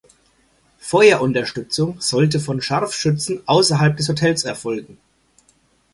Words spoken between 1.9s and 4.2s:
sollte von Scharfschützen außerhalb des